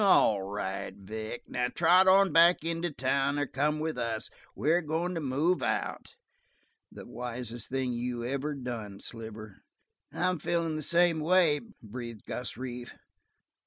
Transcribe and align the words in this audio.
"All 0.01 0.41
right, 0.41 0.95
Vic. 0.95 1.43
Trot 1.75 2.33
back 2.33 2.63
into 2.63 2.89
town, 2.89 3.37
or 3.37 3.45
come 3.45 3.79
with 3.79 3.99
us. 3.99 4.31
We're 4.55 4.81
going 4.81 5.13
to 5.13 5.21
move 5.21 5.61
out." 5.61 6.15
"The 6.91 7.05
wisest 7.05 7.69
thing 7.69 7.93
you 7.93 8.25
ever 8.25 8.55
done, 8.55 8.99
Sliver." 8.99 9.61
"I'm 10.11 10.39
feelin' 10.39 10.75
the 10.75 10.81
same 10.81 11.19
way," 11.19 11.61
breathed 11.83 12.25
Gus 12.25 12.57
Reeve. 12.57 12.91